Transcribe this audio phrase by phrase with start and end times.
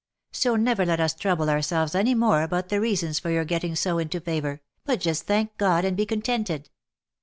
[0.31, 3.99] So never let us trouble ourselves any more about the reasons for your getting so
[3.99, 6.71] into favour, but just thank God, and be contented."